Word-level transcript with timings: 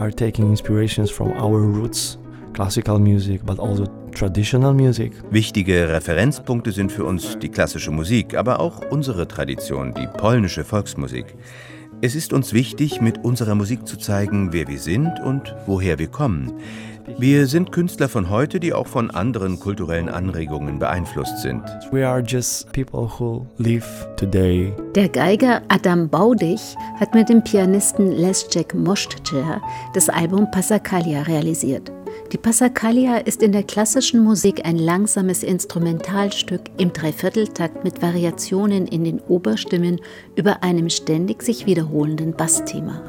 are 0.00 0.10
taking 0.10 0.50
inspirations 0.50 1.10
from 1.10 1.32
our 1.32 1.60
roots, 1.60 2.18
classical 2.54 2.98
music, 2.98 3.44
but 3.44 3.58
also 3.58 3.86
traditional 4.12 4.72
music. 4.72 5.12
Wichtige 5.30 5.88
Referenzpunkte 5.88 6.72
sind 6.72 6.90
für 6.90 7.04
uns 7.04 7.38
die 7.38 7.50
klassische 7.50 7.90
Musik, 7.90 8.34
aber 8.34 8.60
auch 8.60 8.80
unsere 8.90 9.28
Tradition, 9.28 9.92
die 9.94 10.06
polnische 10.06 10.64
Volksmusik. 10.64 11.26
Es 12.02 12.14
ist 12.14 12.32
uns 12.32 12.54
wichtig, 12.54 13.02
mit 13.02 13.24
unserer 13.24 13.54
Musik 13.54 13.86
zu 13.86 13.98
zeigen, 13.98 14.54
wer 14.54 14.66
wir 14.68 14.78
sind 14.78 15.20
und 15.22 15.54
woher 15.66 15.98
wir 15.98 16.08
kommen. 16.08 16.50
Wir 17.18 17.46
sind 17.46 17.72
Künstler 17.72 18.08
von 18.08 18.30
heute, 18.30 18.58
die 18.58 18.72
auch 18.72 18.86
von 18.86 19.10
anderen 19.10 19.60
kulturellen 19.60 20.08
Anregungen 20.08 20.78
beeinflusst 20.78 21.42
sind. 21.42 21.62
We 21.90 22.06
are 22.06 22.20
just 22.20 22.72
people 22.72 23.10
who 23.18 23.46
live 23.58 23.86
today. 24.16 24.72
Der 24.94 25.10
Geiger 25.10 25.60
Adam 25.68 26.08
Baudich 26.08 26.74
hat 26.98 27.14
mit 27.14 27.28
dem 27.28 27.44
Pianisten 27.44 28.12
Leszek 28.12 28.74
Moszczer 28.74 29.60
das 29.92 30.08
Album 30.08 30.50
Passacaglia 30.50 31.22
realisiert. 31.22 31.92
Die 32.32 32.38
Passacaglia 32.38 33.16
ist 33.16 33.42
in 33.42 33.50
der 33.50 33.64
klassischen 33.64 34.22
Musik 34.22 34.64
ein 34.64 34.78
langsames 34.78 35.42
Instrumentalstück 35.42 36.60
im 36.78 36.92
Dreivierteltakt 36.92 37.82
mit 37.82 38.02
Variationen 38.02 38.86
in 38.86 39.02
den 39.02 39.18
Oberstimmen 39.18 40.00
über 40.36 40.62
einem 40.62 40.90
ständig 40.90 41.42
sich 41.42 41.66
wiederholenden 41.66 42.34
Bassthema. 42.34 43.02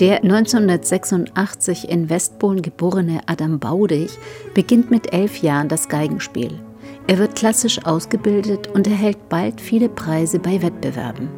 Der 0.00 0.24
1986 0.24 1.88
in 1.88 2.10
Westpolen 2.10 2.60
geborene 2.60 3.20
Adam 3.26 3.60
Baudich 3.60 4.10
beginnt 4.52 4.90
mit 4.90 5.12
elf 5.12 5.36
Jahren 5.36 5.68
das 5.68 5.88
Geigenspiel. 5.88 6.63
Er 7.06 7.18
wird 7.18 7.36
klassisch 7.36 7.84
ausgebildet 7.84 8.68
und 8.68 8.86
erhält 8.86 9.28
bald 9.28 9.60
viele 9.60 9.90
Preise 9.90 10.38
bei 10.38 10.62
Wettbewerben. 10.62 11.28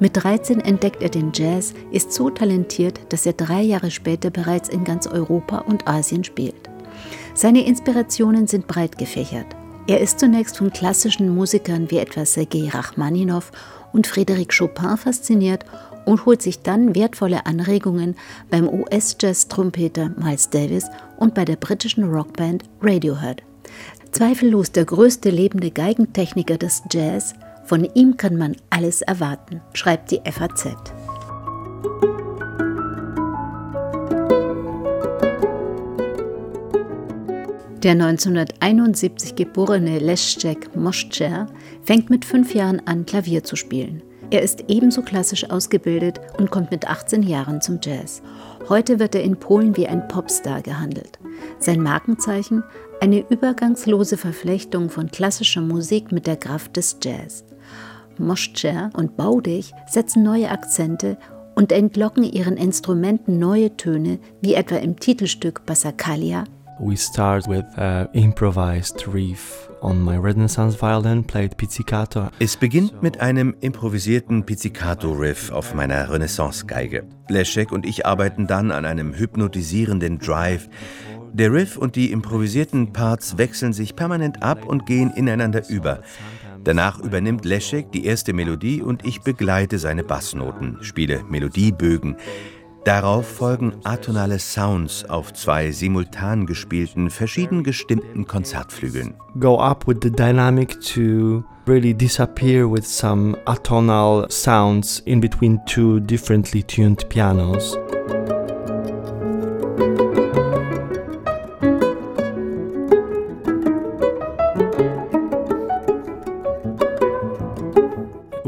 Mit 0.00 0.22
13 0.22 0.60
entdeckt 0.60 1.02
er 1.02 1.10
den 1.10 1.32
Jazz, 1.34 1.74
ist 1.90 2.12
so 2.12 2.30
talentiert, 2.30 3.00
dass 3.10 3.26
er 3.26 3.34
drei 3.34 3.60
Jahre 3.62 3.90
später 3.90 4.30
bereits 4.30 4.70
in 4.70 4.84
ganz 4.84 5.06
Europa 5.06 5.58
und 5.58 5.86
Asien 5.86 6.24
spielt. 6.24 6.70
Seine 7.34 7.66
Inspirationen 7.66 8.46
sind 8.46 8.66
breit 8.66 8.96
gefächert. 8.96 9.46
Er 9.86 10.00
ist 10.00 10.18
zunächst 10.18 10.58
von 10.58 10.72
klassischen 10.72 11.34
Musikern 11.34 11.90
wie 11.90 11.98
etwa 11.98 12.24
Sergei 12.24 12.68
Rachmaninow 12.68 13.50
und 13.92 14.06
Frédéric 14.06 14.56
Chopin 14.56 14.96
fasziniert 14.96 15.64
und 16.06 16.24
holt 16.24 16.40
sich 16.40 16.60
dann 16.60 16.94
wertvolle 16.94 17.46
Anregungen 17.46 18.16
beim 18.50 18.68
US-Jazz-Trompeter 18.68 20.10
Miles 20.16 20.50
Davis 20.50 20.86
und 21.18 21.34
bei 21.34 21.44
der 21.44 21.56
britischen 21.56 22.04
Rockband 22.04 22.64
Radiohead. 22.80 23.42
Zweifellos 24.12 24.72
der 24.72 24.84
größte 24.84 25.30
lebende 25.30 25.70
Geigentechniker 25.70 26.58
des 26.58 26.82
Jazz, 26.90 27.34
von 27.64 27.88
ihm 27.94 28.18
kann 28.18 28.36
man 28.36 28.56
alles 28.68 29.00
erwarten, 29.00 29.62
schreibt 29.72 30.10
die 30.10 30.20
FAZ. 30.30 30.68
Der 37.82 37.92
1971 37.92 39.34
geborene 39.34 39.98
Leszek 39.98 40.76
Moszczer 40.76 41.46
fängt 41.82 42.10
mit 42.10 42.26
fünf 42.26 42.54
Jahren 42.54 42.86
an, 42.86 43.06
Klavier 43.06 43.42
zu 43.44 43.56
spielen. 43.56 44.02
Er 44.30 44.42
ist 44.42 44.64
ebenso 44.68 45.00
klassisch 45.02 45.50
ausgebildet 45.50 46.20
und 46.38 46.50
kommt 46.50 46.70
mit 46.70 46.86
18 46.86 47.22
Jahren 47.22 47.62
zum 47.62 47.80
Jazz. 47.82 48.22
Heute 48.68 48.98
wird 48.98 49.14
er 49.14 49.22
in 49.22 49.36
Polen 49.36 49.76
wie 49.76 49.86
ein 49.86 50.06
Popstar 50.06 50.60
gehandelt. 50.62 51.18
Sein 51.58 51.82
Markenzeichen 51.82 52.62
eine 53.02 53.28
übergangslose 53.28 54.16
Verflechtung 54.16 54.88
von 54.88 55.10
klassischer 55.10 55.60
Musik 55.60 56.12
mit 56.12 56.28
der 56.28 56.36
Kraft 56.36 56.76
des 56.76 56.98
Jazz. 57.02 57.44
Moschcer 58.16 58.90
und 58.96 59.16
Baudich 59.16 59.72
setzen 59.88 60.22
neue 60.22 60.48
Akzente 60.48 61.18
und 61.56 61.72
entlocken 61.72 62.22
ihren 62.22 62.56
Instrumenten 62.56 63.40
neue 63.40 63.76
Töne, 63.76 64.20
wie 64.40 64.54
etwa 64.54 64.76
im 64.76 65.00
Titelstück 65.00 65.66
Passacaglia. 65.66 66.44
We 66.78 66.96
start 66.96 67.48
with 67.48 67.64
uh, 67.76 68.06
improvised 68.12 69.08
riff 69.12 69.68
on 69.80 70.02
my 70.02 70.16
Renaissance 70.16 70.80
violin, 70.80 71.24
played 71.24 71.56
pizzicato. 71.56 72.28
Es 72.38 72.56
beginnt 72.56 73.02
mit 73.02 73.20
einem 73.20 73.56
improvisierten 73.60 74.46
Pizzicato-Riff 74.46 75.50
auf 75.50 75.74
meiner 75.74 76.08
Renaissance-Geige. 76.08 77.02
Leszek 77.28 77.72
und 77.72 77.84
ich 77.84 78.06
arbeiten 78.06 78.46
dann 78.46 78.70
an 78.70 78.84
einem 78.84 79.12
hypnotisierenden 79.12 80.20
Drive. 80.20 80.68
Der 81.32 81.50
Riff 81.50 81.78
und 81.78 81.96
die 81.96 82.12
improvisierten 82.12 82.92
Parts 82.92 83.38
wechseln 83.38 83.72
sich 83.72 83.96
permanent 83.96 84.42
ab 84.42 84.66
und 84.66 84.84
gehen 84.84 85.10
ineinander 85.10 85.68
über. 85.70 86.02
Danach 86.62 87.00
übernimmt 87.00 87.44
Leszek 87.44 87.90
die 87.90 88.04
erste 88.04 88.34
Melodie 88.34 88.82
und 88.82 89.04
ich 89.06 89.22
begleite 89.22 89.78
seine 89.78 90.04
Bassnoten, 90.04 90.78
spiele 90.82 91.24
Melodiebögen. 91.24 92.16
Darauf 92.84 93.26
folgen 93.26 93.74
atonale 93.84 94.38
Sounds 94.38 95.08
auf 95.08 95.32
zwei 95.32 95.70
simultan 95.70 96.46
gespielten, 96.46 97.10
verschieden 97.10 97.62
gestimmten 97.62 98.26
Konzertflügeln. 98.26 99.14
Go 99.38 99.58
up 99.58 99.86
with 99.86 99.98
the 100.02 100.10
dynamic 100.10 100.80
to 100.80 101.44
really 101.66 101.94
disappear 101.94 102.70
with 102.70 102.84
some 102.84 103.36
atonal 103.46 104.30
sounds 104.30 104.98
in 105.06 105.20
between 105.20 105.60
two 105.66 106.00
differently 106.00 106.62
tuned 106.62 107.08
pianos. 107.08 107.78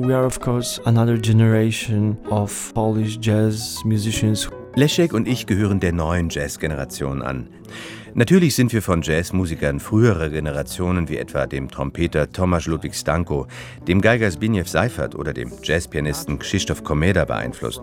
We 0.04 0.14
are, 0.14 0.26
of 0.26 0.38
course, 0.38 0.78
another 0.84 1.16
generation 1.16 2.18
of 2.30 2.72
Polish 2.74 3.16
jazz 3.18 3.82
musicians. 3.86 4.50
Leszek 4.74 5.14
und 5.14 5.26
ich 5.26 5.46
gehören 5.46 5.80
der 5.80 5.92
neuen 5.92 6.28
Jazzgeneration 6.28 7.22
an. 7.22 7.48
Natürlich 8.12 8.54
sind 8.54 8.70
wir 8.74 8.82
von 8.82 9.00
Jazzmusikern 9.00 9.80
früherer 9.80 10.28
Generationen 10.28 11.08
wie 11.08 11.16
etwa 11.16 11.46
dem 11.46 11.70
Trompeter 11.70 12.30
Tomasz 12.30 12.66
Ludwig 12.66 12.94
Stanko, 12.94 13.46
dem 13.88 14.02
Geiger 14.02 14.30
Zbigniew 14.30 14.66
Seifert 14.66 15.14
oder 15.14 15.32
dem 15.32 15.50
Jazzpianisten 15.62 16.38
Krzysztof 16.38 16.84
Komeda 16.84 17.24
beeinflusst. 17.24 17.80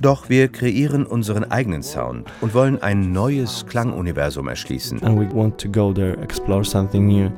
Doch 0.00 0.28
wir 0.28 0.48
kreieren 0.48 1.06
unseren 1.06 1.44
eigenen 1.44 1.84
Sound 1.84 2.28
und 2.40 2.52
wollen 2.52 2.82
ein 2.82 3.12
neues 3.12 3.64
Klanguniversum 3.66 4.48
erschließen. 4.48 5.04
And 5.04 5.20
we 5.20 5.32
want 5.32 5.60
to 5.60 5.68
go 5.70 5.92
there, 5.92 6.20
explore 6.20 6.64
something 6.64 7.06
new. 7.06 7.30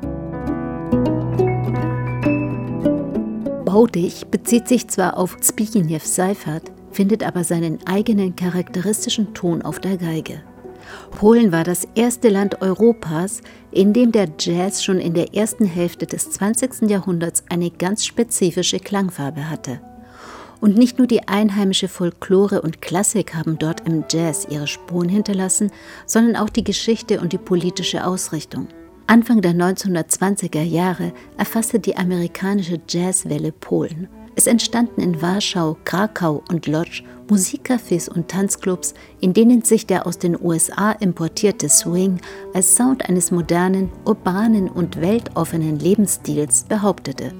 Baudich 3.73 4.27
bezieht 4.27 4.67
sich 4.67 4.87
zwar 4.87 5.17
auf 5.17 5.35
Zbigniew 5.41 5.97
Seifert, 6.03 6.71
findet 6.91 7.23
aber 7.23 7.43
seinen 7.43 7.79
eigenen 7.87 8.35
charakteristischen 8.35 9.33
Ton 9.33 9.63
auf 9.63 9.79
der 9.79 9.97
Geige. 9.97 10.43
Polen 11.17 11.51
war 11.51 11.63
das 11.63 11.87
erste 11.95 12.29
Land 12.29 12.61
Europas, 12.61 13.41
in 13.71 13.91
dem 13.91 14.11
der 14.11 14.29
Jazz 14.37 14.83
schon 14.83 14.99
in 14.99 15.15
der 15.15 15.33
ersten 15.33 15.65
Hälfte 15.65 16.05
des 16.05 16.29
20. 16.29 16.87
Jahrhunderts 16.87 17.45
eine 17.49 17.71
ganz 17.71 18.05
spezifische 18.05 18.77
Klangfarbe 18.77 19.49
hatte. 19.49 19.81
Und 20.61 20.77
nicht 20.77 20.99
nur 20.99 21.07
die 21.07 21.27
einheimische 21.27 21.87
Folklore 21.87 22.61
und 22.61 22.79
Klassik 22.79 23.33
haben 23.33 23.57
dort 23.57 23.87
im 23.87 24.03
Jazz 24.07 24.45
ihre 24.47 24.67
Spuren 24.67 25.09
hinterlassen, 25.09 25.71
sondern 26.05 26.35
auch 26.35 26.51
die 26.51 26.63
Geschichte 26.63 27.19
und 27.19 27.33
die 27.33 27.39
politische 27.39 28.05
Ausrichtung. 28.05 28.67
Anfang 29.07 29.41
der 29.41 29.53
1920er 29.53 30.61
Jahre 30.61 31.11
erfasste 31.37 31.79
die 31.79 31.97
amerikanische 31.97 32.79
Jazzwelle 32.87 33.51
Polen. 33.51 34.07
Es 34.35 34.47
entstanden 34.47 35.01
in 35.01 35.21
Warschau, 35.21 35.77
Krakau 35.83 36.43
und 36.49 36.65
Lodz 36.67 37.03
Musikcafés 37.29 38.09
und 38.09 38.27
Tanzclubs, 38.27 38.93
in 39.19 39.33
denen 39.33 39.61
sich 39.61 39.85
der 39.85 40.07
aus 40.07 40.17
den 40.17 40.39
USA 40.39 40.91
importierte 40.91 41.69
Swing 41.69 42.19
als 42.53 42.75
Sound 42.75 43.07
eines 43.07 43.31
modernen, 43.31 43.91
urbanen 44.05 44.69
und 44.69 44.99
weltoffenen 44.99 45.79
Lebensstils 45.79 46.63
behauptete. 46.63 47.33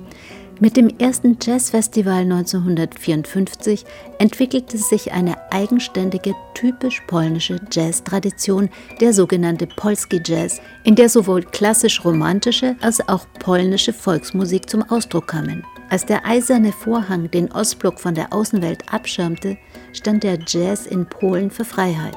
Mit 0.64 0.78
dem 0.78 0.88
ersten 0.98 1.38
Jazzfestival 1.42 2.22
1954 2.22 3.84
entwickelte 4.18 4.78
sich 4.78 5.12
eine 5.12 5.36
eigenständige, 5.52 6.34
typisch 6.54 7.02
polnische 7.06 7.60
Jazztradition, 7.70 8.70
der 9.02 9.12
sogenannte 9.12 9.68
Polski 9.68 10.22
Jazz, 10.24 10.62
in 10.86 10.96
der 10.96 11.10
sowohl 11.10 11.44
klassisch-romantische 11.44 12.78
als 12.80 13.06
auch 13.10 13.26
polnische 13.40 13.92
Volksmusik 13.92 14.70
zum 14.70 14.90
Ausdruck 14.90 15.28
kamen. 15.28 15.66
Als 15.90 16.06
der 16.06 16.26
eiserne 16.26 16.72
Vorhang 16.72 17.30
den 17.30 17.52
Ostblock 17.52 18.00
von 18.00 18.16
der 18.16 18.32
Außenwelt 18.32 18.84
abschirmte, 18.90 19.58
stand 19.92 20.24
der 20.24 20.40
Jazz 20.48 20.86
in 20.86 21.06
Polen 21.06 21.52
für 21.52 21.66
Freiheit. 21.66 22.16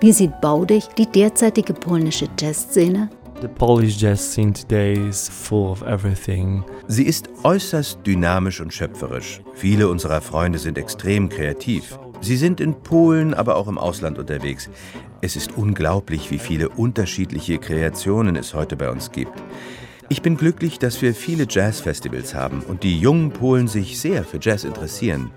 Wie 0.00 0.12
sieht 0.12 0.42
Baudich 0.42 0.88
die 0.98 1.06
derzeitige 1.06 1.72
polnische 1.72 2.28
Jazzszene? 2.38 3.08
The 3.40 3.46
Polish 3.46 3.96
jazz 3.96 4.20
scene 4.20 4.52
today 4.52 4.94
is 4.94 5.28
full 5.28 5.70
of 5.70 5.82
everything. 5.82 6.64
Sie 6.88 7.04
ist 7.04 7.28
äußerst 7.44 8.00
dynamisch 8.04 8.60
und 8.60 8.74
schöpferisch. 8.74 9.40
Viele 9.54 9.88
unserer 9.88 10.20
Freunde 10.20 10.58
sind 10.58 10.76
extrem 10.76 11.28
kreativ. 11.28 12.00
Sie 12.20 12.36
sind 12.36 12.60
in 12.60 12.74
Polen, 12.74 13.34
aber 13.34 13.54
auch 13.54 13.68
im 13.68 13.78
Ausland 13.78 14.18
unterwegs. 14.18 14.68
Es 15.20 15.36
ist 15.36 15.56
unglaublich, 15.56 16.32
wie 16.32 16.40
viele 16.40 16.68
unterschiedliche 16.68 17.58
Kreationen 17.58 18.34
es 18.34 18.54
heute 18.54 18.74
bei 18.74 18.90
uns 18.90 19.12
gibt. 19.12 19.40
Ich 20.08 20.20
bin 20.20 20.36
glücklich, 20.36 20.80
dass 20.80 21.00
wir 21.00 21.14
viele 21.14 21.46
Jazzfestivals 21.48 22.34
haben 22.34 22.62
und 22.62 22.82
die 22.82 22.98
jungen 22.98 23.30
Polen 23.30 23.68
sich 23.68 24.00
sehr 24.00 24.24
für 24.24 24.38
Jazz 24.40 24.64
interessieren. 24.64 25.30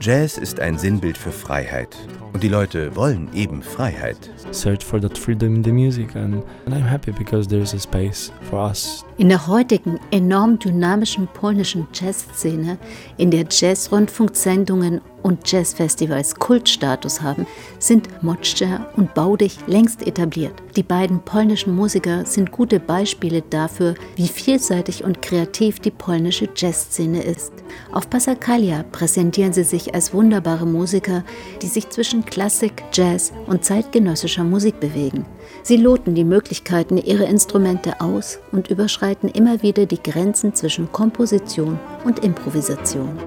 Jazz 0.00 0.38
ist 0.38 0.60
ein 0.60 0.78
Sinnbild 0.78 1.16
für 1.18 1.32
Freiheit 1.32 1.96
und 2.32 2.42
die 2.42 2.48
Leute 2.48 2.94
wollen 2.94 3.28
eben 3.32 3.62
Freiheit. 3.62 4.30
Search 4.50 4.84
for 4.84 5.00
that 5.00 5.16
freedom 5.16 5.54
in 5.54 5.64
the 5.64 5.72
music 5.72 6.14
and, 6.14 6.44
and 6.66 6.74
I'm 6.74 6.86
happy 6.86 7.10
because 7.10 7.48
there's 7.48 7.72
a 7.74 7.78
space 7.78 8.30
for 8.50 8.68
us. 8.68 9.04
In 9.18 9.30
der 9.30 9.46
heutigen 9.46 9.98
enorm 10.10 10.58
dynamischen 10.58 11.26
polnischen 11.28 11.88
Jazzszene, 11.94 12.76
in 13.16 13.30
der 13.30 13.46
Jazz-Rundfunksendungen 13.50 15.00
und 15.22 15.50
Jazzfestivals 15.50 16.34
Kultstatus 16.34 17.22
haben, 17.22 17.46
sind 17.78 18.22
Moczczer 18.22 18.92
und 18.96 19.14
Baudich 19.14 19.58
längst 19.66 20.06
etabliert. 20.06 20.52
Die 20.76 20.82
beiden 20.82 21.20
polnischen 21.20 21.74
Musiker 21.74 22.26
sind 22.26 22.52
gute 22.52 22.78
Beispiele 22.78 23.42
dafür, 23.42 23.94
wie 24.16 24.28
vielseitig 24.28 25.02
und 25.02 25.22
kreativ 25.22 25.80
die 25.80 25.90
polnische 25.90 26.48
Jazzszene 26.54 27.22
ist. 27.22 27.52
Auf 27.92 28.08
Passacaglia 28.10 28.84
präsentieren 28.92 29.52
sie 29.52 29.64
sich 29.64 29.75
sich 29.76 29.94
als 29.94 30.14
wunderbare 30.14 30.66
Musiker, 30.66 31.22
die 31.60 31.66
sich 31.66 31.90
zwischen 31.90 32.24
Klassik, 32.24 32.82
Jazz 32.92 33.32
und 33.46 33.64
zeitgenössischer 33.64 34.44
Musik 34.44 34.80
bewegen. 34.80 35.26
Sie 35.62 35.76
loten 35.76 36.14
die 36.14 36.24
Möglichkeiten 36.24 36.96
ihrer 36.96 37.26
Instrumente 37.26 38.00
aus 38.00 38.38
und 38.52 38.68
überschreiten 38.68 39.28
immer 39.28 39.62
wieder 39.62 39.84
die 39.86 40.02
Grenzen 40.02 40.54
zwischen 40.54 40.90
Komposition 40.92 41.78
und 42.04 42.24
Improvisation. 42.24 43.18